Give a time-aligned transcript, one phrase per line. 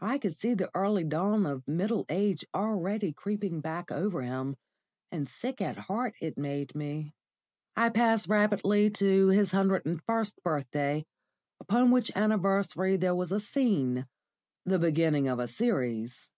[0.00, 4.56] I could see the early dawn of middle age already creeping back over him,
[5.12, 7.14] and sick at heart it made me.
[7.76, 11.06] I pass rapidly to his hundred and first birthday,
[11.60, 14.08] upon which anniversary there was a scene
[14.64, 16.32] the beginning of a series.